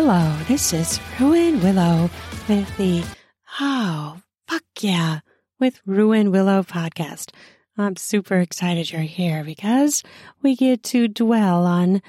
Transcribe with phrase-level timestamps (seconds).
[0.00, 2.08] Hello, this is Ruan Willow
[2.48, 3.04] with the
[3.58, 5.18] Oh, fuck yeah,
[5.58, 7.32] with Ruan Willow podcast.
[7.76, 10.04] I'm super excited you're here because
[10.40, 12.00] we get to dwell on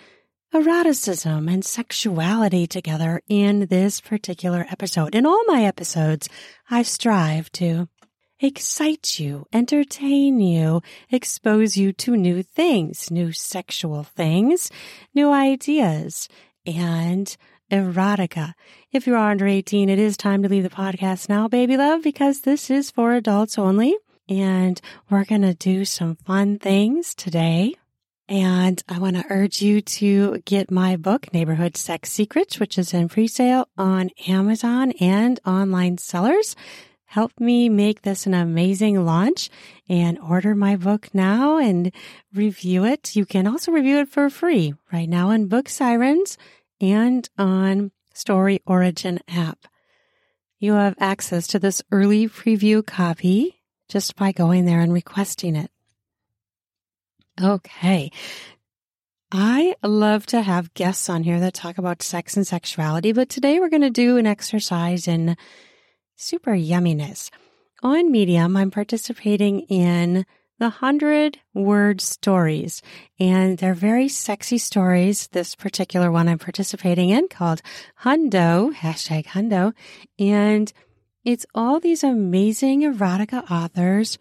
[0.53, 5.15] eroticism and sexuality together in this particular episode.
[5.15, 6.29] In all my episodes,
[6.69, 7.89] I strive to
[8.39, 14.69] excite you, entertain you, expose you to new things, new sexual things,
[15.15, 16.29] new ideas,
[16.67, 17.35] and
[17.71, 18.53] erotica.
[18.91, 22.03] If you are under 18, it is time to leave the podcast now, baby love,
[22.03, 23.95] because this is for adults only.
[24.27, 27.75] And we're going to do some fun things today.
[28.27, 32.93] And I want to urge you to get my book, Neighborhood Sex Secrets, which is
[32.93, 36.55] in pre-sale on Amazon and online sellers.
[37.05, 39.49] Help me make this an amazing launch
[39.89, 41.91] and order my book now and
[42.35, 43.15] review it.
[43.15, 46.37] You can also review it for free right now on Book Sirens
[46.81, 49.67] and on Story Origin app.
[50.59, 55.71] You have access to this early preview copy just by going there and requesting it.
[57.41, 58.11] Okay.
[59.31, 63.59] I love to have guests on here that talk about sex and sexuality, but today
[63.59, 65.37] we're going to do an exercise in
[66.15, 67.29] super yumminess.
[67.83, 70.25] On Medium, I'm participating in
[70.59, 72.81] the hundred word stories.
[73.19, 75.27] And they're very sexy stories.
[75.27, 77.61] This particular one I'm participating in called
[78.03, 79.73] Hundo, hashtag Hundo.
[80.19, 80.71] And
[81.23, 84.17] it's all these amazing erotica authors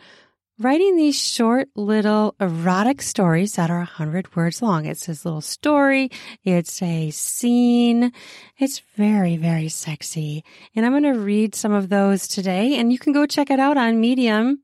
[0.61, 4.87] writing these short little erotic stories that are a hundred words long.
[4.87, 6.11] It's this little story.
[6.43, 8.13] It's a scene.
[8.59, 10.45] It's very, very sexy.
[10.75, 13.61] And I'm going to read some of those today and you can go check it
[13.61, 14.63] out on Medium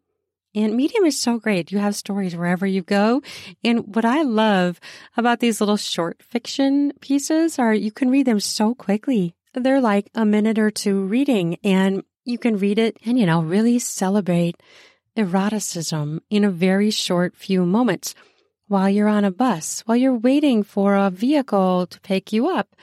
[0.55, 1.73] and Medium is so great.
[1.73, 3.23] You have stories wherever you go.
[3.65, 4.79] And what I love
[5.17, 9.35] about these little short fiction pieces are you can read them so quickly.
[9.53, 13.43] They're like a minute or two reading and you can read it and, you know,
[13.43, 14.57] really celebrate
[15.17, 18.15] eroticism in a very short few moments
[18.67, 22.75] while you're on a bus, while you're waiting for a vehicle to pick you up.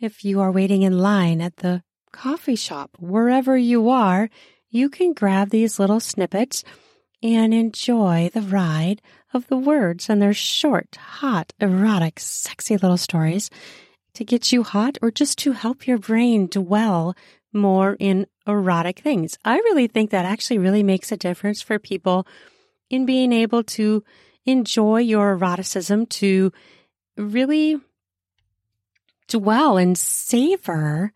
[0.00, 1.82] If you are waiting in line at the
[2.12, 4.28] coffee shop, wherever you are,
[4.68, 6.64] you can grab these little snippets
[7.22, 13.50] and enjoy the ride of the words and their short, hot, erotic, sexy little stories
[14.14, 17.14] to get you hot or just to help your brain dwell
[17.52, 19.38] more in erotic things.
[19.44, 22.26] I really think that actually really makes a difference for people
[22.88, 24.02] in being able to
[24.46, 26.52] enjoy your eroticism, to
[27.16, 27.78] really
[29.28, 31.12] dwell and savor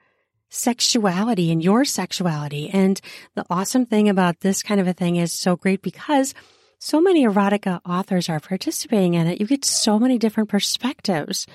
[0.50, 2.71] sexuality and your sexuality.
[2.71, 3.00] And
[3.34, 6.34] the awesome thing about this kind of a thing is so great because
[6.78, 9.41] so many erotica authors are participating in it.
[9.41, 11.47] You get so many different perspectives.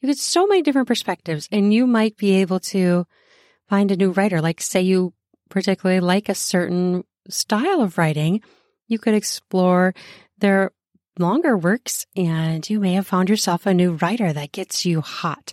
[0.00, 3.06] You get so many different perspectives and you might be able to
[3.68, 4.40] find a new writer.
[4.40, 5.14] Like say you
[5.48, 8.42] particularly like a certain style of writing,
[8.86, 9.94] you could explore
[10.38, 10.72] their
[11.18, 15.52] longer works and you may have found yourself a new writer that gets you hot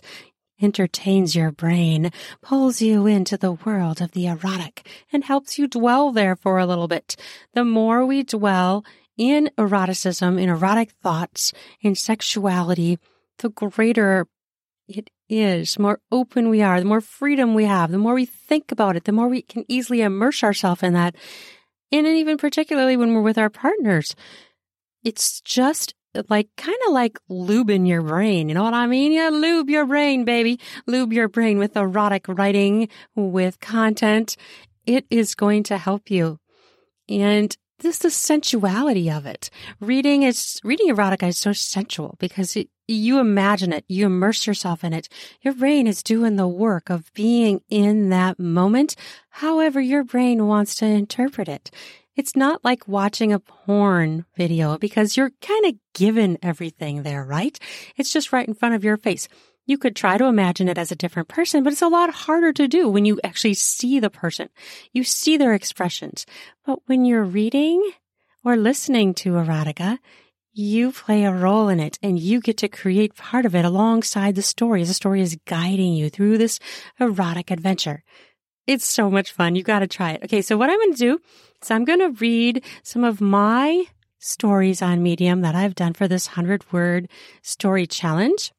[0.60, 2.10] entertains your brain,
[2.42, 6.66] pulls you into the world of the erotic, and helps you dwell there for a
[6.66, 7.16] little bit.
[7.54, 8.84] The more we dwell
[9.16, 12.98] in eroticism, in erotic thoughts, in sexuality,
[13.38, 14.26] the greater
[14.88, 18.24] it is, the more open we are, the more freedom we have, the more we
[18.24, 21.16] think about it, the more we can easily immerse ourselves in that.
[21.90, 24.14] And even particularly when we're with our partners,
[25.02, 25.94] it's just
[26.28, 28.48] like kind of like lubing your brain.
[28.48, 29.12] You know what I mean?
[29.12, 30.60] Yeah, lube your brain, baby.
[30.86, 34.36] Lube your brain with erotic writing, with content.
[34.86, 36.38] It is going to help you.
[37.08, 39.50] And this the sensuality of it.
[39.80, 44.82] Reading is reading erotica is so sensual because it, you imagine it, you immerse yourself
[44.82, 45.08] in it.
[45.42, 48.96] Your brain is doing the work of being in that moment,
[49.28, 51.70] however your brain wants to interpret it.
[52.16, 57.58] It's not like watching a porn video because you're kind of given everything there, right?
[57.96, 59.28] It's just right in front of your face.
[59.66, 62.52] You could try to imagine it as a different person, but it's a lot harder
[62.54, 64.48] to do when you actually see the person.
[64.92, 66.24] You see their expressions.
[66.64, 67.90] But when you're reading
[68.44, 69.98] or listening to erotica,
[70.54, 74.36] you play a role in it and you get to create part of it alongside
[74.36, 74.80] the story.
[74.80, 76.60] As The story is guiding you through this
[76.98, 78.02] erotic adventure.
[78.66, 79.54] It's so much fun.
[79.54, 80.24] You got to try it.
[80.24, 80.40] Okay.
[80.40, 81.20] So what I'm going to do
[81.62, 83.84] so I'm going to read some of my
[84.18, 87.08] stories on Medium that I've done for this 100 word
[87.42, 88.52] story challenge.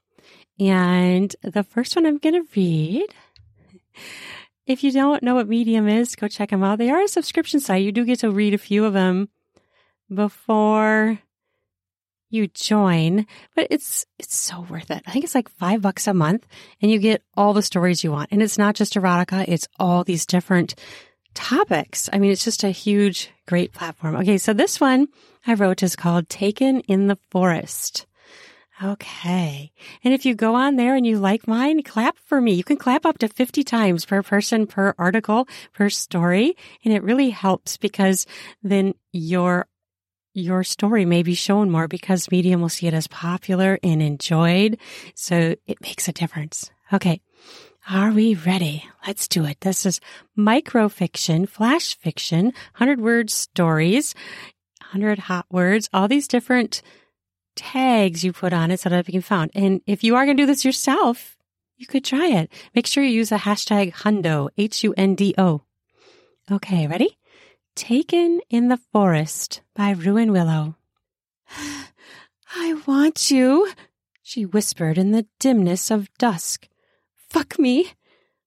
[0.59, 3.07] And the first one I'm going to read.
[4.65, 6.77] If you don't know what Medium is, go check them out.
[6.77, 7.83] They are a subscription site.
[7.83, 9.29] You do get to read a few of them
[10.13, 11.19] before
[12.29, 15.01] you join, but it's it's so worth it.
[15.07, 16.45] I think it's like 5 bucks a month
[16.81, 18.31] and you get all the stories you want.
[18.31, 20.75] And it's not just erotica, it's all these different
[21.38, 22.10] topics.
[22.12, 24.16] I mean, it's just a huge great platform.
[24.16, 25.07] Okay, so this one
[25.45, 28.07] I wrote is called Taken in the Forest.
[28.84, 29.72] Okay.
[30.04, 32.54] And if you go on there and you like mine, clap for me.
[32.54, 36.56] You can clap up to 50 times per person, per article, per story.
[36.84, 38.25] And it really helps because
[38.63, 39.68] then your
[40.34, 44.78] your story may be shown more because Medium will see it as popular and enjoyed.
[45.16, 46.69] So it makes a difference.
[46.94, 47.22] Okay.
[47.89, 48.84] Are we ready?
[49.06, 49.62] Let's do it.
[49.62, 50.01] This is
[50.38, 54.13] microfiction, flash fiction, 100 word stories,
[54.81, 56.81] 100 hot words, all these different
[57.56, 59.51] tags you put on it so that it can be found.
[59.56, 61.38] And if you are going to do this yourself,
[61.78, 62.51] you could try it.
[62.75, 65.62] Make sure you use the hashtag Hundo, H-U-N-D-O.
[66.51, 67.18] Okay, ready?
[67.78, 70.75] Taken in the Forest by Ruan Willow.
[72.54, 73.72] I want you,
[74.24, 76.68] she whispered in the dimness of dusk.
[77.29, 77.91] Fuck me.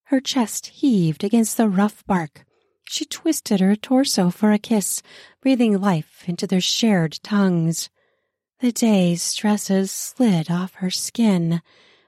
[0.05, 2.45] Her chest heaved against the rough bark.
[2.85, 5.03] She twisted her torso for a kiss,
[5.41, 7.89] breathing life into their shared tongues.
[8.61, 11.63] The day's stresses slid off her skin.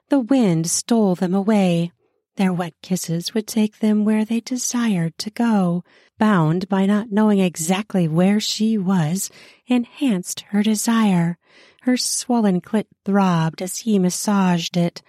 [0.09, 1.93] The wind stole them away.
[2.37, 5.85] Their wet kisses would take them where they desired to go.
[6.19, 9.31] Bound by not knowing exactly where she was,
[9.67, 11.37] enhanced her desire.
[11.83, 15.03] Her swollen clit throbbed as he massaged it.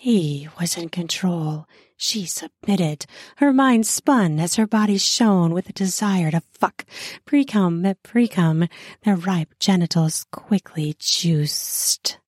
[0.00, 1.66] He was in control.
[1.96, 3.04] She submitted.
[3.38, 6.86] Her mind spun as her body shone with a desire to fuck.
[7.26, 8.68] Precum met precum.
[9.02, 12.20] Their ripe genitals quickly juiced.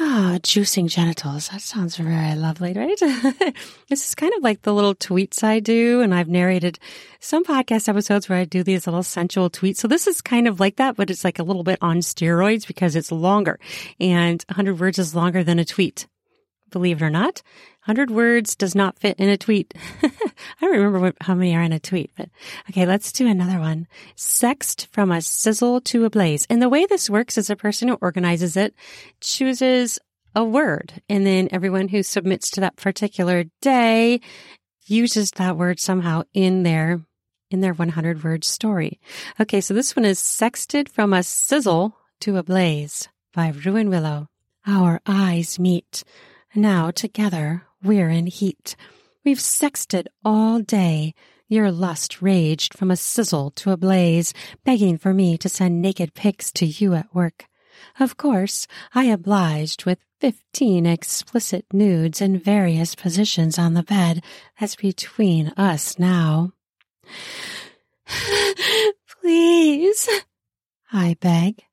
[0.00, 1.48] Ah, juicing genitals.
[1.50, 2.98] That sounds very lovely, right?
[3.88, 6.00] this is kind of like the little tweets I do.
[6.00, 6.80] And I've narrated
[7.20, 9.76] some podcast episodes where I do these little sensual tweets.
[9.76, 12.66] So this is kind of like that, but it's like a little bit on steroids
[12.66, 13.60] because it's longer
[14.00, 16.08] and 100 words is longer than a tweet.
[16.74, 17.40] Believe it or not,
[17.84, 19.74] 100 words does not fit in a tweet.
[20.02, 20.10] I
[20.60, 22.28] don't remember what, how many are in a tweet, but
[22.68, 23.86] okay, let's do another one.
[24.16, 26.48] Sexed from a sizzle to a blaze.
[26.50, 28.74] And the way this works is a person who organizes it
[29.20, 30.00] chooses
[30.34, 34.20] a word and then everyone who submits to that particular day
[34.86, 37.02] uses that word somehow in their
[37.52, 38.98] in their 100 word story.
[39.38, 44.26] Okay, so this one is sexted from a sizzle to a blaze by Ruan Willow.
[44.66, 46.02] Our eyes meet.
[46.56, 48.76] Now together we're in heat.
[49.24, 51.14] We've sexted all day.
[51.48, 54.32] Your lust raged from a sizzle to a blaze,
[54.64, 57.46] begging for me to send naked pics to you at work.
[57.98, 64.22] Of course, I obliged with fifteen explicit nudes in various positions on the bed.
[64.60, 66.52] That's between us now.
[69.20, 70.08] Please,
[70.92, 71.64] I beg.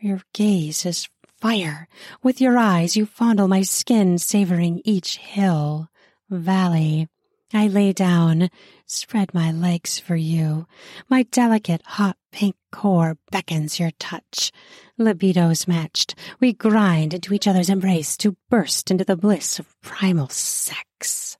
[0.00, 1.08] Your gaze is
[1.40, 1.88] fire.
[2.22, 5.88] With your eyes, you fondle my skin, savoring each hill,
[6.30, 7.08] valley.
[7.52, 8.50] I lay down,
[8.86, 10.66] spread my legs for you.
[11.08, 14.50] My delicate, hot pink core beckons your touch.
[14.98, 20.28] Libidos matched, we grind into each other's embrace to burst into the bliss of primal
[20.28, 21.38] sex.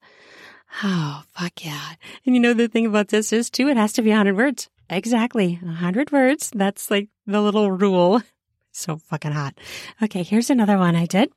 [0.85, 1.95] Oh, fuck yeah.
[2.25, 4.37] And you know, the thing about this is too, it has to be a hundred
[4.37, 4.69] words.
[4.89, 5.59] Exactly.
[5.67, 6.51] A hundred words.
[6.55, 8.23] That's like the little rule.
[8.77, 9.59] So fucking hot.
[10.03, 11.33] Okay, here's another one I did.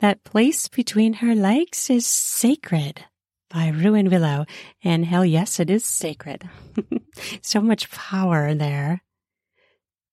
[0.00, 3.04] That place between her legs is sacred
[3.50, 4.46] by Ruan Willow.
[4.82, 6.48] And hell yes, it is sacred.
[7.42, 9.02] so much power there.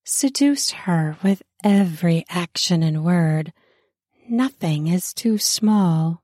[0.03, 3.53] Seduce her with every action and word.
[4.29, 6.21] Nothing is too small.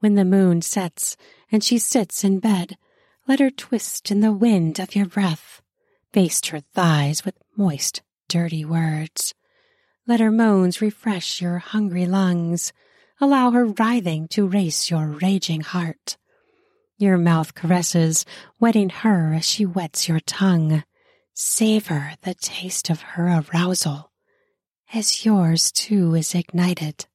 [0.00, 1.16] When the moon sets
[1.52, 2.76] and she sits in bed,
[3.28, 5.62] let her twist in the wind of your breath.
[6.10, 9.34] Baste her thighs with moist dirty words.
[10.06, 12.72] Let her moans refresh your hungry lungs.
[13.20, 16.16] Allow her writhing to race your raging heart.
[16.98, 18.24] Your mouth caresses,
[18.60, 20.84] wetting her as she wets your tongue.
[21.34, 24.10] Savor the taste of her arousal,
[24.94, 27.06] as yours too is ignited.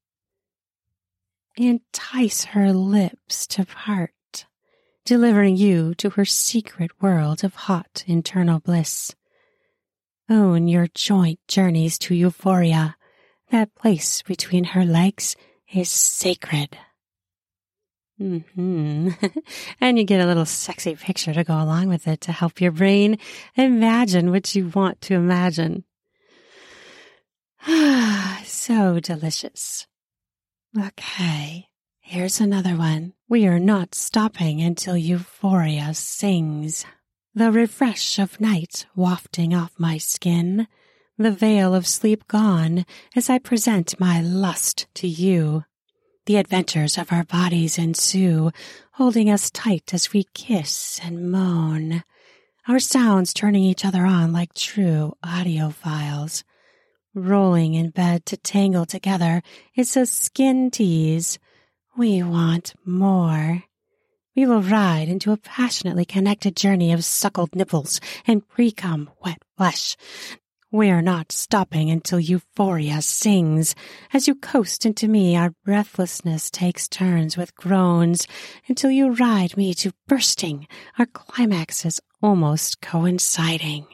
[1.58, 4.46] Entice her lips to part,
[5.06, 9.16] delivering you to her secret world of hot internal bliss.
[10.32, 12.96] Own your joint journeys to euphoria.
[13.50, 15.36] That place between her legs
[15.74, 16.78] is sacred.
[18.18, 19.10] Mm-hmm.
[19.82, 22.72] and you get a little sexy picture to go along with it to help your
[22.72, 23.18] brain
[23.58, 25.84] imagine what you want to imagine.
[27.68, 29.86] Ah, so delicious.
[30.82, 31.68] Okay,
[32.00, 33.12] here's another one.
[33.28, 36.86] We are not stopping until euphoria sings
[37.34, 40.68] the refresh of night wafting off my skin,
[41.18, 42.86] the veil of sleep gone
[43.16, 45.64] as I present my lust to you.
[46.26, 48.52] The adventures of our bodies ensue,
[48.94, 52.04] holding us tight as we kiss and moan,
[52.68, 56.44] our sounds turning each other on like true audiophiles.
[57.14, 59.42] Rolling in bed to tangle together
[59.76, 61.40] is a skin tease.
[61.98, 63.64] We want more.
[64.36, 69.98] We will ride into a passionately connected journey of suckled nipples and pre-cum wet flesh,
[70.74, 73.76] we're not stopping until euphoria sings.
[74.14, 78.26] As you coast into me, our breathlessness takes turns with groans
[78.70, 83.86] until you ride me to bursting, our climaxes almost coinciding.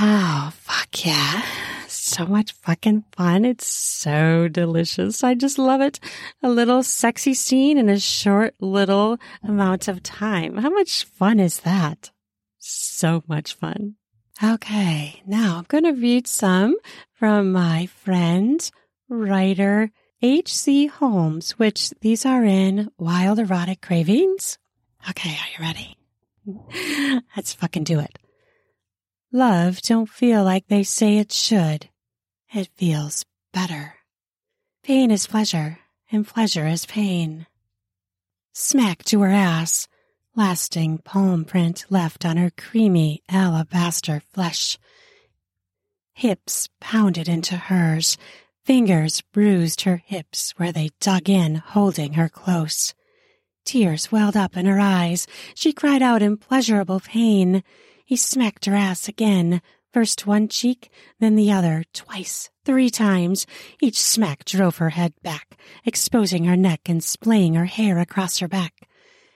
[0.00, 1.42] Oh, fuck yeah.
[2.14, 3.44] So much fucking fun.
[3.44, 5.24] It's so delicious.
[5.24, 5.98] I just love it.
[6.44, 10.58] A little sexy scene in a short little amount of time.
[10.58, 12.12] How much fun is that?
[12.58, 13.96] So much fun.
[14.40, 16.76] Okay, now I'm going to read some
[17.14, 18.70] from my friend,
[19.08, 19.90] writer
[20.22, 20.86] H.C.
[20.86, 24.56] Holmes, which these are in Wylde Erotic Cravings.
[25.10, 27.22] Okay, are you ready?
[27.36, 28.20] Let's fucking do it.
[29.32, 31.88] Love don't feel like they say it should.
[32.54, 33.96] It feels better.
[34.84, 35.80] Pain is pleasure,
[36.12, 37.48] and pleasure is pain.
[38.52, 39.88] Smack to her ass
[40.36, 44.78] lasting palm print left on her creamy alabaster flesh.
[46.12, 48.16] Hips pounded into hers,
[48.64, 52.94] fingers bruised her hips where they dug in, holding her close.
[53.64, 55.26] Tears welled up in her eyes.
[55.54, 57.64] She cried out in pleasurable pain.
[58.04, 59.60] He smacked her ass again,
[59.94, 63.46] first one cheek, then the other, twice, three times.
[63.80, 68.48] Each smack drove her head back, exposing her neck and splaying her hair across her
[68.48, 68.88] back.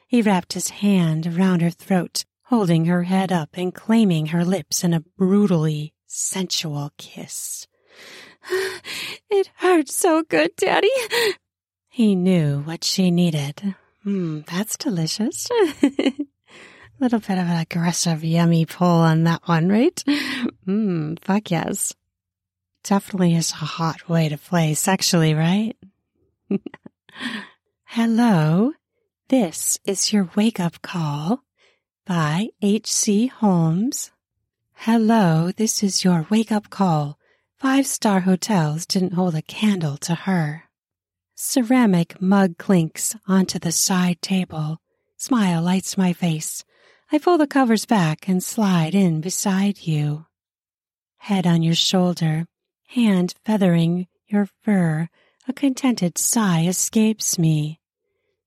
[0.08, 4.82] He wrapped his hand around her throat, holding her head up and claiming her lips
[4.82, 7.68] in a brutally sensual kiss.
[9.30, 10.90] It hurts so good, Daddy.
[11.90, 13.74] He knew what she needed.
[14.02, 15.46] Hmm, that's delicious.
[17.00, 20.02] Little bit of an aggressive, yummy pull on that one, right?
[20.64, 21.94] Hmm, fuck yes.
[22.82, 25.76] Definitely is a hot way to play sexually, right?
[27.84, 28.72] Hello,
[29.28, 31.44] this is your wake up call
[32.04, 33.28] by H.C.
[33.28, 34.10] Holmes.
[34.74, 37.18] Hello, this is your wake up call.
[37.58, 40.64] Five star hotels didn't hold a candle to her.
[41.36, 44.80] Ceramic mug clinks onto the side table.
[45.16, 46.64] Smile lights my face.
[47.10, 50.26] I pull the covers back and slide in beside you.
[51.18, 52.46] Head on your shoulder,
[52.88, 55.08] hand feathering your fur,
[55.46, 57.80] a contented sigh escapes me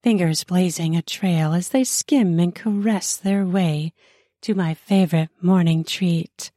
[0.02, 3.94] fingers blazing a trail as they skim and caress their way
[4.42, 6.52] to my favorite morning treat,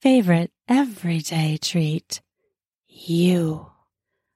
[0.00, 2.22] favorite everyday treat.
[2.88, 3.66] You.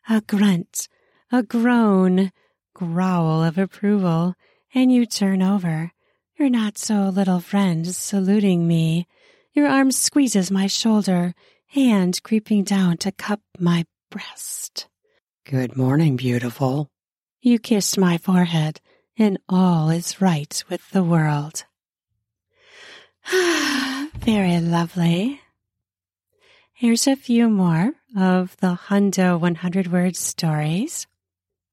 [0.09, 0.89] A grunt,
[1.33, 2.31] a groan,
[2.75, 4.35] growl of approval,
[4.75, 5.93] and you turn over.
[6.45, 9.07] Your not so little friend saluting me.
[9.55, 11.35] Your arm squeezes my shoulder,
[11.69, 14.87] hand creeping down to cup my breast.
[15.47, 16.91] Good morning, beautiful.
[17.41, 18.83] You kiss my forehead,
[19.17, 21.65] and all is right with the world.
[23.31, 25.41] Very lovely.
[26.75, 31.07] Here's a few more of the Hundo 100 word stories,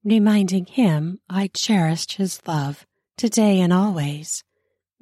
[0.02, 2.86] reminding him I cherished his love
[3.18, 4.42] today and always.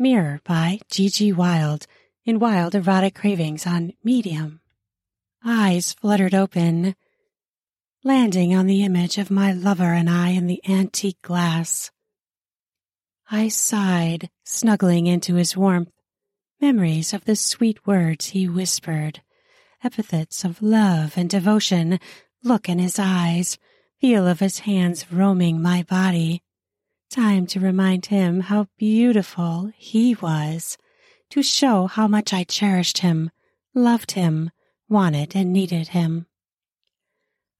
[0.00, 1.34] Mirror by G.G.
[1.34, 1.86] Wylde
[2.24, 4.62] in Wylde Erotic Cravings on Medium.
[5.44, 6.96] Eyes fluttered open
[8.02, 11.90] landing on the image of my lover and I in the antique glass.
[13.30, 15.92] I sighed, snuggling into his warmth,
[16.62, 19.20] memories of the sweet words he whispered,
[19.84, 22.00] epithets of love and devotion,
[22.42, 23.58] look in his eyes,
[24.00, 26.42] feel of his hands roaming my body.
[27.10, 30.78] Time to remind him how beautiful he was,
[31.30, 33.32] to show how much I cherished him,
[33.74, 34.52] loved him,
[34.88, 36.26] wanted and needed him.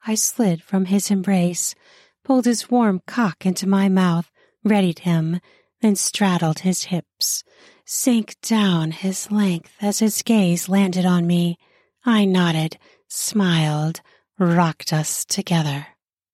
[0.07, 1.75] I slid from his embrace,
[2.23, 4.30] pulled his warm cock into my mouth,
[4.62, 5.40] readied him,
[5.80, 7.42] then straddled his hips,
[7.85, 11.59] sank down his length as his gaze landed on me.
[12.04, 12.78] I nodded,
[13.09, 14.00] smiled,
[14.38, 15.88] rocked us together.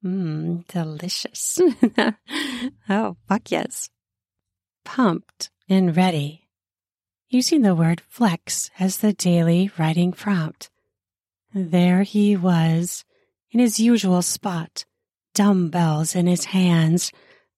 [0.05, 1.61] Mmm, delicious.
[2.89, 3.91] oh, fuck yes.
[4.85, 6.49] Pumped and ready.
[7.29, 10.71] Using the word flex as the daily writing prompt.
[11.53, 13.05] There he was,
[13.51, 14.85] in his usual spot,
[15.35, 17.11] dumbbells in his hands.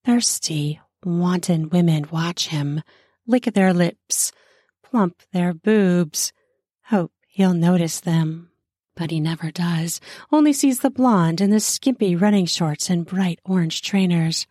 [0.04, 2.82] Thirsty, wanton women watch him,
[3.26, 4.32] lick their lips,
[4.82, 6.32] plump their boobs,
[6.84, 8.47] hope he'll notice them.
[8.98, 10.00] But he never does,
[10.32, 14.48] only sees the blonde in the skimpy running shorts and bright orange trainers.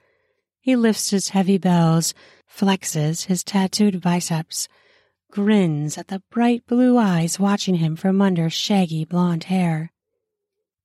[0.62, 2.13] He lifts his heavy bells,
[2.50, 4.70] flexes his tattooed biceps,
[5.32, 9.92] grins at the bright blue eyes watching him from under shaggy blonde hair.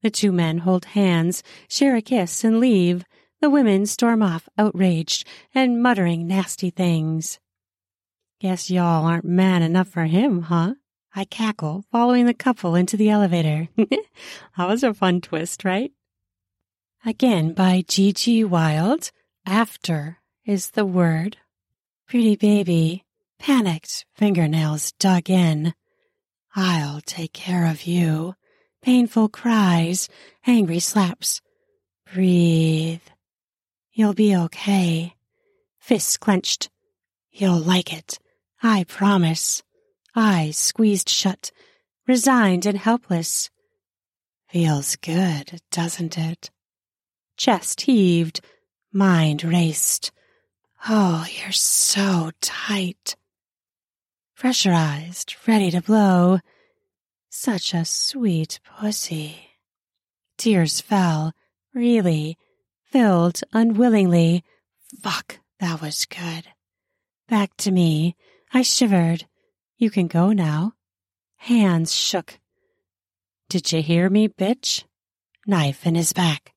[0.03, 3.05] The two men hold hands, share a kiss, and leave.
[3.41, 7.39] The women storm off, outraged and muttering nasty things.
[8.41, 10.75] Guess y'all aren't man enough for him, huh?
[11.15, 13.69] I cackle, following the couple into the elevator.
[13.77, 15.93] that was a fun twist, right?
[17.05, 18.45] Again by G.G.
[18.45, 19.11] Wylde.
[19.45, 21.37] After is the word.
[22.07, 23.05] Pretty baby,
[23.39, 25.75] panicked, fingernails dug in.
[26.55, 28.35] I'll take care of you.
[28.83, 30.09] Painful cries,
[30.47, 31.41] angry slaps.
[32.13, 33.01] Breathe.
[33.93, 35.15] You'll be okay.
[35.79, 36.71] Fists clenched.
[37.31, 38.19] You'll like it.
[38.63, 39.63] I promise.
[40.15, 41.51] Eyes squeezed shut,
[42.07, 43.51] resigned and helpless.
[44.49, 46.51] Feels good, doesn't it?
[47.37, 48.41] Chest heaved,
[48.93, 50.13] mind raced.
[50.89, 53.17] Oh, you're so tight.
[54.37, 56.41] Pressurized, ready to blow.
[57.31, 59.37] Such a sweet pussy.
[60.37, 61.33] Tears fell,
[61.73, 62.37] really,
[62.85, 64.45] filled unwillingly.
[65.01, 66.45] Fuck, that was good.
[67.29, 68.17] Back to me.
[68.53, 69.25] I shivered.
[69.83, 70.75] You can go now.
[71.39, 72.39] Hands shook.
[73.49, 74.85] Did you hear me, bitch?
[75.45, 76.53] Knife in his back.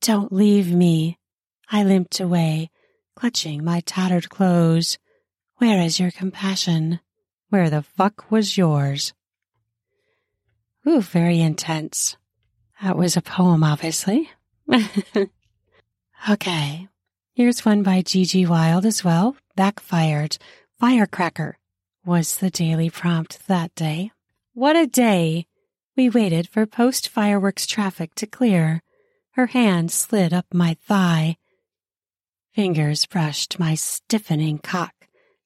[0.00, 1.18] Don't leave me.
[1.70, 2.70] I limped away,
[3.14, 4.96] clutching my tattered clothes.
[5.58, 7.00] Where is your compassion?
[7.50, 9.12] Where the fuck was yours?
[10.88, 12.16] Ooh, very intense.
[12.80, 14.30] That was a poem, obviously.
[16.30, 16.88] okay.
[17.34, 18.46] Here's one by G.G.
[18.46, 19.36] Wylde as well.
[19.56, 20.38] Backfired.
[20.80, 21.58] Firecracker
[22.06, 24.12] was the daily prompt that day.
[24.54, 25.46] What a day!
[25.96, 28.80] We waited for post fireworks traffic to clear.
[29.32, 31.36] Her hand slid up my thigh.
[32.54, 34.94] Fingers brushed my stiffening cock.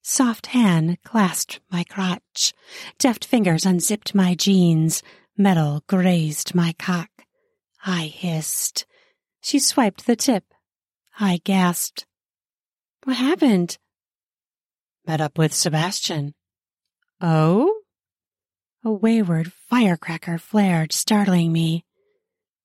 [0.03, 2.53] Soft hand clasped my crotch.
[2.99, 5.03] Deft fingers unzipped my jeans.
[5.39, 7.09] Metal grazed my cock.
[7.87, 8.85] I hissed.
[9.41, 10.45] She swiped the tip.
[11.19, 12.05] I gasped.
[13.05, 13.79] What happened?
[15.07, 16.35] Met up with Sebastian.
[17.21, 17.81] Oh?
[18.85, 21.85] A wayward firecracker flared, startling me.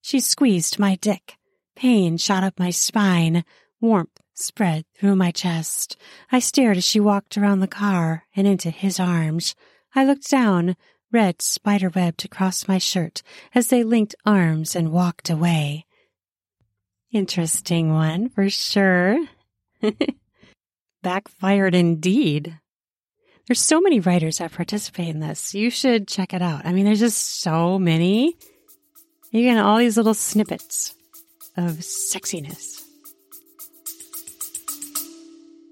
[0.01, 1.35] She squeezed my dick.
[1.75, 3.43] Pain shot up my spine.
[3.81, 5.97] Warmth spread through my chest.
[6.31, 9.55] I stared as she walked around the car and into his arms.
[9.93, 10.77] I looked down,
[11.11, 15.85] red spiderwebbed across my shirt as they linked arms and walked away.
[17.11, 19.25] Interesting one, for sure.
[21.03, 22.59] Backfired indeed.
[23.47, 25.53] There's so many writers that participate in this.
[25.53, 26.65] You should check it out.
[26.65, 28.36] I mean, there's just so many.
[29.29, 30.95] You get all these little snippets
[31.55, 32.81] of sexiness.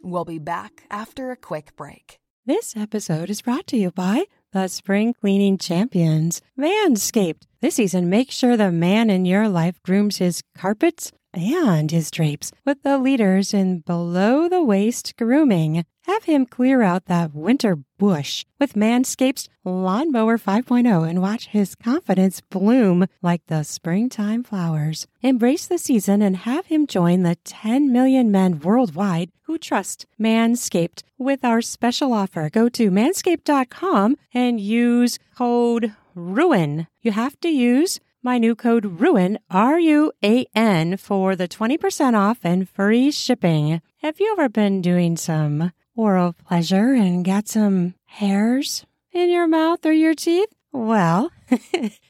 [0.03, 2.19] We'll be back after a quick break.
[2.45, 7.47] This episode is brought to you by the spring cleaning champions, Manscaped.
[7.61, 12.51] This season, make sure the man in your life grooms his carpets and his drapes
[12.65, 15.85] with the leaders in below the waist grooming.
[16.05, 22.41] Have him clear out that winter bush with Manscaped's Lawnmower 5.0 and watch his confidence
[22.41, 25.07] bloom like the springtime flowers.
[25.21, 31.03] Embrace the season and have him join the 10 million men worldwide who trust Manscaped
[31.17, 32.49] with our special offer.
[32.49, 36.87] Go to manscaped.com and use code RUAN.
[37.01, 42.13] You have to use my new code RUAN, R U A N, for the 20%
[42.13, 43.81] off and free shipping.
[44.01, 49.85] Have you ever been doing some oral pleasure and got some hairs in your mouth
[49.85, 50.49] or your teeth?
[50.71, 51.31] Well,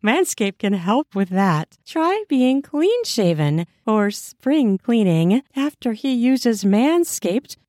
[0.04, 1.78] Manscaped can help with that.
[1.86, 5.44] Try being clean shaven or spring cleaning.
[5.56, 7.58] After he uses Manscaped,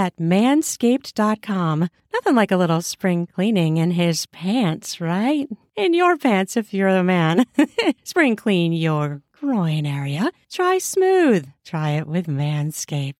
[0.00, 1.90] at manscaped.com.
[2.14, 5.46] Nothing like a little spring cleaning in his pants, right?
[5.76, 7.44] In your pants if you're a man.
[8.02, 10.32] spring clean your groin area.
[10.50, 11.46] Try smooth.
[11.66, 13.14] Try it with Manscaped.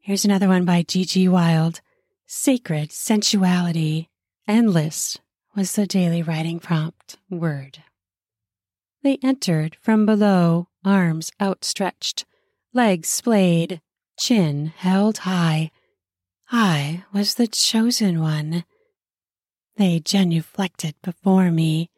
[0.00, 1.28] Here's another one by G.G.
[1.28, 1.80] Wylde.
[2.26, 4.08] Sacred sensuality.
[4.48, 5.18] Endless
[5.54, 7.78] was the daily writing prompt word.
[9.04, 12.24] They entered from below, arms outstretched,
[12.76, 13.80] legs splayed,
[14.18, 15.70] chin held high.
[16.52, 18.64] I was the chosen one.
[19.78, 21.88] They genuflected before me,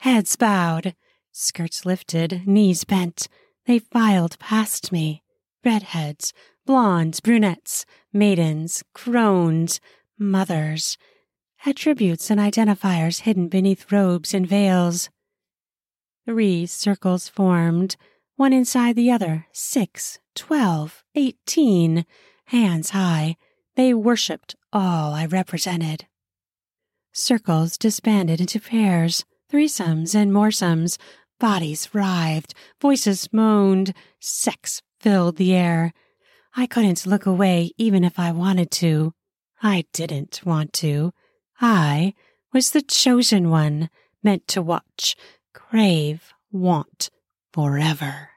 [0.00, 0.96] heads bowed,
[1.30, 3.28] skirts lifted, knees bent.
[3.66, 5.22] They filed past me,
[5.64, 6.32] redheads,
[6.66, 9.80] blondes, brunettes, maidens, crones,
[10.18, 10.98] mothers,
[11.64, 15.10] attributes and identifiers hidden beneath robes and veils.
[16.26, 17.96] Three circles formed,
[18.38, 22.06] one inside the other, six, twelve, eighteen,
[22.44, 23.36] hands high.
[23.74, 26.06] They worshipped all I represented.
[27.12, 30.98] Circles disbanded into pairs, threesomes and moresomes.
[31.40, 35.92] Bodies writhed, voices moaned, sex filled the air.
[36.54, 39.14] I couldn't look away even if I wanted to.
[39.64, 41.12] I didn't want to.
[41.60, 42.14] I
[42.52, 43.90] was the chosen one,
[44.22, 45.16] meant to watch,
[45.52, 47.10] crave, want
[47.52, 48.30] forever.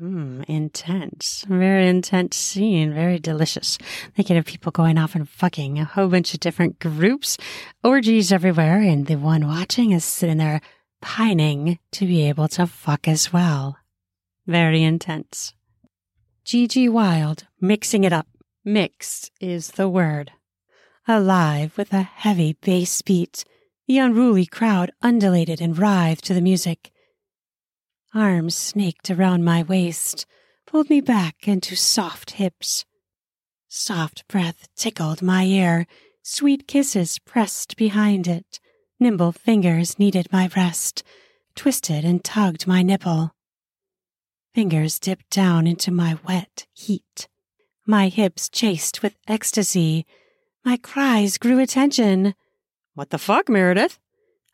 [0.00, 1.44] Mmm, intense.
[1.48, 2.92] Very intense scene.
[2.92, 3.78] Very delicious.
[4.16, 7.38] Could have people going off and fucking a whole bunch of different groups,
[7.84, 10.60] orgies everywhere, and the one watching is sitting there
[11.00, 13.76] pining to be able to fuck as well.
[14.46, 15.54] Very intense.
[16.44, 16.88] G.G.
[16.88, 18.26] Wylde, mixing it up.
[18.64, 20.32] Mixed is the word.
[21.06, 23.44] Alive with a heavy bass beat,
[23.86, 26.90] the unruly crowd undulated and writhed to the music.
[28.14, 30.24] Arms snaked around my waist,
[30.68, 32.84] pulled me back into soft hips.
[33.68, 35.84] Soft breath tickled my ear,
[36.22, 38.60] sweet kisses pressed behind it.
[39.00, 41.02] Nimble fingers kneaded my breast,
[41.56, 43.34] twisted and tugged my nipple.
[44.54, 47.26] Fingers dipped down into my wet heat.
[47.84, 50.06] My hips chased with ecstasy.
[50.64, 52.36] My cries grew attention.
[52.94, 53.98] What the fuck, Meredith?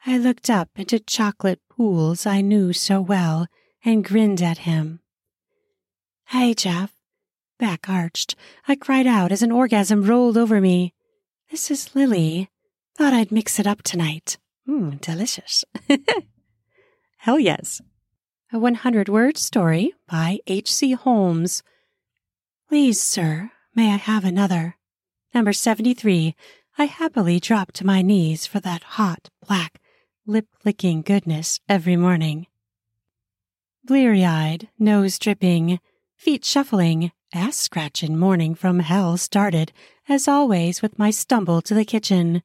[0.06, 3.46] I looked up into chocolate pools I knew so well
[3.84, 5.00] and grinned at him.
[6.28, 6.92] Hey, Jeff.
[7.58, 8.36] Back arched,
[8.66, 10.94] I cried out as an orgasm rolled over me.
[11.50, 12.48] This is Lily.
[12.96, 14.38] Thought I'd mix it up tonight.
[14.66, 15.64] Mmm, delicious.
[17.18, 17.82] Hell yes.
[18.52, 20.92] A 100 word story by H.C.
[20.92, 21.62] Holmes.
[22.68, 24.76] Please, sir, may I have another?
[25.34, 26.34] Number 73.
[26.78, 29.79] I happily dropped to my knees for that hot, black,
[30.30, 32.46] lip licking goodness every morning.
[33.84, 35.80] Bleary eyed, nose dripping,
[36.16, 39.72] feet shuffling, ass scratching morning from hell started,
[40.08, 42.44] as always, with my stumble to the kitchen.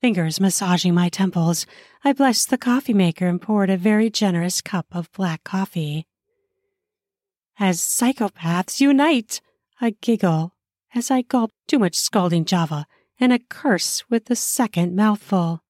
[0.00, 1.66] Fingers massaging my temples,
[2.02, 6.06] I blessed the coffee maker and poured a very generous cup of black coffee.
[7.58, 9.42] As psychopaths unite,
[9.82, 10.54] I giggle
[10.94, 12.86] as I gulp too much scalding Java
[13.20, 15.62] and a curse with the second mouthful.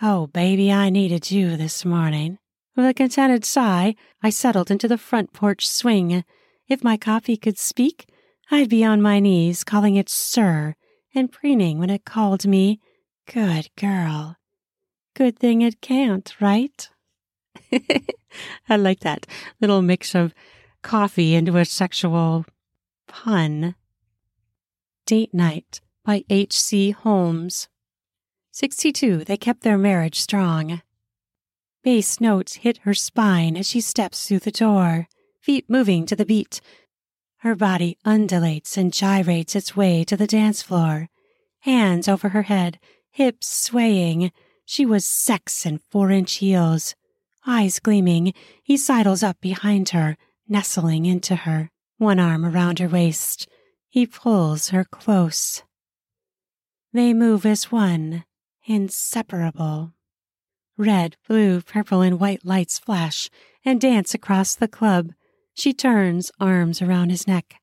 [0.00, 2.38] Oh, baby, I needed you this morning.
[2.76, 6.22] With a contented sigh, I settled into the front porch swing.
[6.68, 8.08] If my coffee could speak,
[8.48, 10.76] I'd be on my knees calling it sir
[11.16, 12.78] and preening when it called me
[13.26, 14.36] good girl.
[15.14, 16.88] Good thing it can't, right?
[18.68, 19.26] I like that
[19.60, 20.32] little mix of
[20.80, 22.46] coffee into a sexual
[23.08, 23.74] pun.
[25.06, 26.92] Date Night by H.C.
[26.92, 27.66] Holmes.
[28.58, 29.22] 62.
[29.22, 30.82] They kept their marriage strong.
[31.84, 35.06] Bass notes hit her spine as she steps through the door,
[35.40, 36.60] feet moving to the beat.
[37.42, 41.08] Her body undulates and gyrates its way to the dance floor,
[41.60, 42.80] hands over her head,
[43.12, 44.32] hips swaying.
[44.64, 46.96] She was sex in four inch heels.
[47.46, 50.16] Eyes gleaming, he sidles up behind her,
[50.48, 53.46] nestling into her, one arm around her waist.
[53.88, 55.62] He pulls her close.
[56.92, 58.24] They move as one,
[58.68, 59.94] inseparable.
[60.76, 63.30] Red, blue, purple, and white lights flash
[63.64, 65.12] and dance across the club.
[65.54, 67.56] She turns, arms around his neck.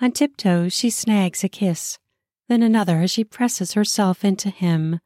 [0.00, 1.98] On tiptoes, she snags a kiss,
[2.48, 5.00] then another as she presses herself into him,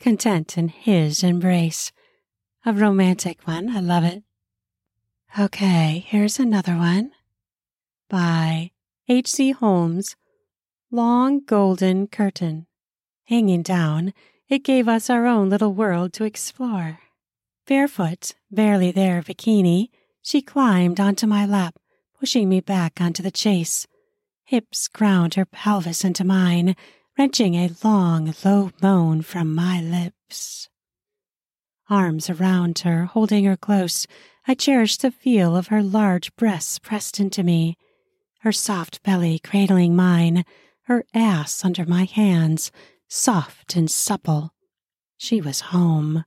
[0.00, 1.92] content in his embrace.
[2.66, 3.76] A romantic one.
[3.76, 4.22] I love it.
[5.38, 7.12] Okay, here's another one
[8.08, 8.70] by
[9.08, 9.52] H.C.
[9.52, 10.16] Holmes.
[10.90, 12.66] Long golden curtain.
[13.24, 14.12] Hanging down,
[14.48, 17.00] it gave us our own little world to explore.
[17.66, 19.88] Barefoot, barely there bikini,
[20.22, 21.76] she climbed onto my lap,
[22.18, 23.86] pushing me back onto the chase.
[24.44, 26.76] Hips ground her pelvis into mine,
[27.18, 30.68] wrenching a long, low moan from my lips.
[31.88, 34.06] Arms around her, holding her close,
[34.46, 37.76] I cherished the feel of her large breasts pressed into me,
[38.40, 40.44] her soft belly cradling mine,
[40.82, 42.70] her ass under my hands,
[43.14, 44.52] soft and supple.
[45.16, 46.24] She was home.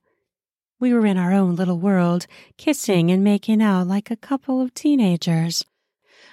[0.80, 4.74] We were in our own little world, kissing and making out like a couple of
[4.74, 5.66] teenagers.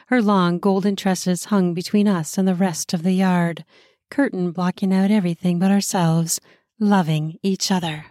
[0.07, 3.65] Her long golden tresses hung between us and the rest of the yard,
[4.13, 6.41] curtain blocking out everything but ourselves,
[6.79, 8.07] loving each other.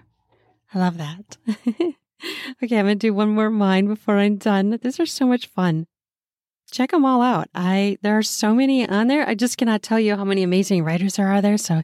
[0.74, 1.38] I love that.
[1.48, 4.78] okay, I'm going to do one more mine before I'm done.
[4.82, 5.88] These are so much fun.
[6.72, 7.48] Check them all out.
[7.56, 9.28] I there are so many on there.
[9.28, 11.58] I just cannot tell you how many amazing writers there are there.
[11.58, 11.84] So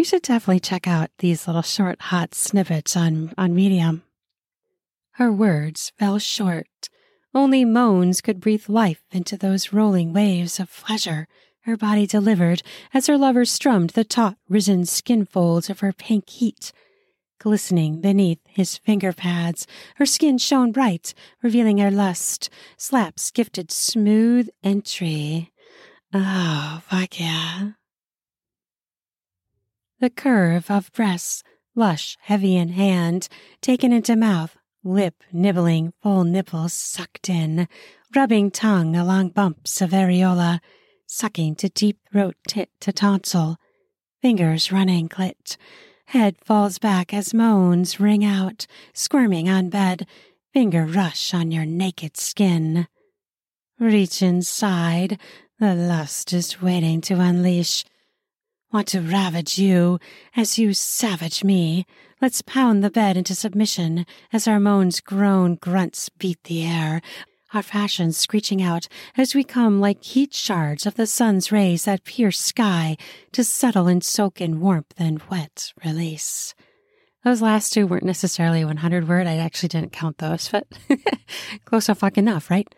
[0.00, 4.02] you should definitely check out these little short hot snippets on on Medium.
[5.16, 6.88] Her words fell short.
[7.34, 11.28] Only moans could breathe life into those rolling waves of pleasure
[11.64, 12.62] her body delivered
[12.94, 16.72] as her lover strummed the taut risen skin folds of her pink heat
[17.38, 19.66] glistening beneath his finger pads.
[19.96, 22.48] Her skin shone bright, revealing her lust.
[22.78, 25.52] Slaps gifted smooth entry.
[26.14, 27.72] Oh, fuck yeah.
[30.00, 31.42] The curve of breasts,
[31.74, 33.28] lush, heavy in hand,
[33.60, 37.68] taken into mouth, lip nibbling, full nipples sucked in,
[38.14, 40.60] rubbing tongue along bumps of areola,
[41.06, 43.56] sucking to deep throat tit to tonsil,
[44.20, 45.56] fingers running clit,
[46.10, 50.08] Head falls back as moans ring out, squirming on bed,
[50.52, 52.88] finger rush on your naked skin.
[53.78, 55.20] Reach inside,
[55.60, 57.84] the lust is waiting to unleash.
[58.72, 59.98] Want to ravage you
[60.36, 61.86] as you savage me.
[62.22, 67.02] Let's pound the bed into submission as our moans, groan, grunts beat the air
[67.52, 72.04] our fashions screeching out as we come like heat shards of the sun's rays that
[72.04, 72.96] pierce sky
[73.32, 76.54] to settle and soak in warmth and wet release.
[77.24, 79.26] Those last two weren't necessarily 100 word.
[79.26, 80.66] I actually didn't count those, but
[81.64, 82.68] close enough enough, right?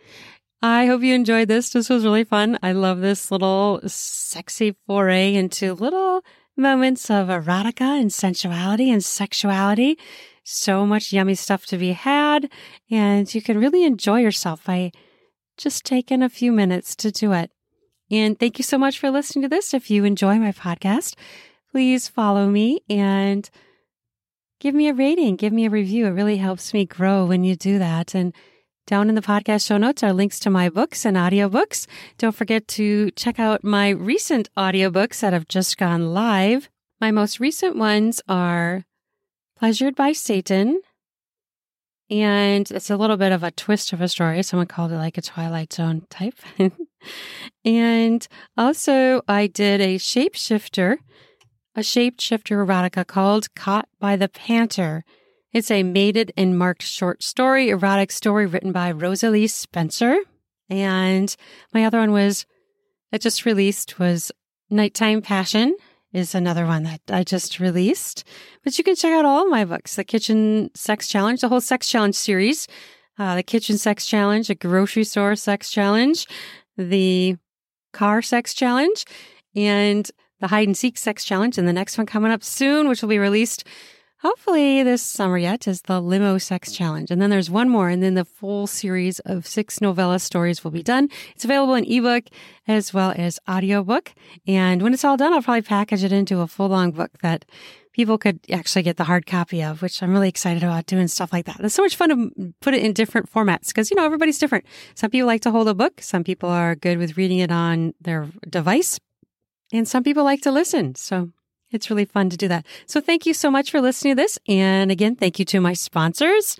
[0.62, 1.70] I hope you enjoyed this.
[1.70, 2.58] This was really fun.
[2.62, 6.22] I love this little sexy foray into little
[6.56, 9.98] moments of erotica and sensuality and sexuality
[10.44, 12.50] so much yummy stuff to be had,
[12.90, 14.92] and you can really enjoy yourself by
[15.56, 17.50] just taking a few minutes to do it.
[18.10, 19.72] And thank you so much for listening to this.
[19.72, 21.14] If you enjoy my podcast,
[21.70, 23.48] please follow me and
[24.60, 26.06] give me a rating, give me a review.
[26.06, 28.14] It really helps me grow when you do that.
[28.14, 28.34] And
[28.86, 31.86] down in the podcast show notes are links to my books and audiobooks.
[32.18, 36.68] Don't forget to check out my recent audiobooks that have just gone live.
[37.00, 38.84] My most recent ones are
[39.56, 40.80] Pleasured by Satan.
[42.10, 44.42] And it's a little bit of a twist of a story.
[44.42, 46.34] Someone called it like a Twilight Zone type.
[47.64, 50.96] and also, I did a shapeshifter,
[51.76, 55.04] a shapeshifter erotica called Caught by the Panther.
[55.52, 60.16] It's a mated and marked short story, erotic story written by Rosalie Spencer.
[60.70, 61.34] And
[61.74, 62.46] my other one was
[63.10, 64.32] that just released was
[64.70, 65.76] Nighttime Passion
[66.14, 68.24] is another one that I just released.
[68.64, 71.86] But you can check out all my books the Kitchen Sex Challenge, the whole Sex
[71.86, 72.66] Challenge series,
[73.18, 76.26] uh, the Kitchen Sex Challenge, a grocery store sex challenge,
[76.78, 77.36] the
[77.92, 79.04] car sex challenge,
[79.54, 80.10] and
[80.40, 81.58] the hide and seek sex challenge.
[81.58, 83.64] And the next one coming up soon, which will be released
[84.22, 87.10] hopefully this summer yet is the limo sex challenge.
[87.10, 90.70] And then there's one more and then the full series of six novella stories will
[90.70, 91.08] be done.
[91.34, 92.24] It's available in ebook
[92.68, 94.14] as well as audiobook.
[94.46, 97.44] And when it's all done i'll probably package it into a full long book that
[97.92, 101.32] people could actually get the hard copy of which i'm really excited about doing stuff
[101.32, 101.58] like that.
[101.60, 104.64] It's so much fun to put it in different formats because you know everybody's different.
[104.94, 106.00] Some people like to hold a book.
[106.00, 109.00] Some people are good with reading it on their device.
[109.72, 110.94] And some people like to listen.
[110.94, 111.30] So
[111.72, 112.66] it's really fun to do that.
[112.86, 114.38] So thank you so much for listening to this.
[114.48, 116.56] And again, thank you to my sponsors,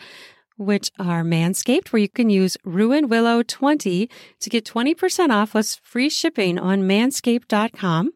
[0.56, 4.08] which are Manscaped, where you can use Ruan Willow 20
[4.40, 8.12] to get 20% off plus free shipping on manscaped.com.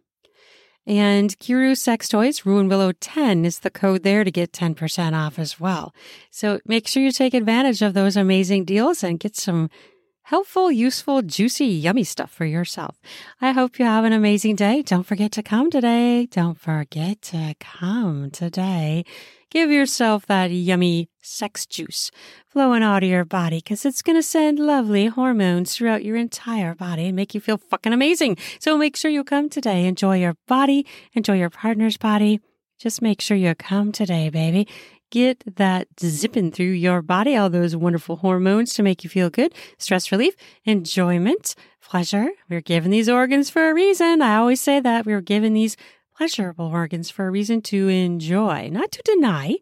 [0.89, 5.37] And Kiiroo Sex Toys, Ruan Willow 10 is the code there to get 10% off
[5.37, 5.93] as well.
[6.31, 9.69] So make sure you take advantage of those amazing deals and get some
[10.27, 13.01] helpful, useful, juicy, yummy stuff for yourself.
[13.41, 14.83] I hope you have an amazing day.
[14.83, 16.27] Don't forget to come today.
[16.27, 19.05] Don't forget to come today.
[19.51, 22.11] Give yourself that yummy sex juice
[22.49, 26.75] flowing out of your body because it's going to send lovely hormones throughout your entire
[26.75, 28.37] body and make you feel fucking amazing.
[28.59, 29.85] So make sure you come today.
[29.87, 30.85] Enjoy your body,
[31.15, 32.41] enjoy your partner's body.
[32.79, 34.67] Just make sure you come today, baby.
[35.11, 39.55] Get that zipping through your body, all those wonderful hormones to make you feel good,
[39.79, 42.29] stress relief, enjoyment, pleasure.
[42.49, 44.23] We're given these organs for a reason.
[44.23, 45.77] I always say that we were given these
[46.17, 49.57] pleasurable organs for a reason to enjoy, not to deny.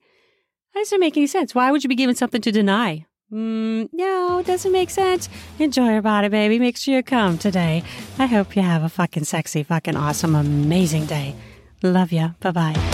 [0.72, 1.54] That doesn't make any sense.
[1.54, 3.06] Why would you be given something to deny?
[3.32, 5.28] Mm, no, doesn't make sense.
[5.58, 6.58] Enjoy your body, baby.
[6.58, 7.82] Make sure you come today.
[8.18, 11.34] I hope you have a fucking sexy, fucking awesome, amazing day.
[11.82, 12.34] Love you.
[12.40, 12.93] Bye bye.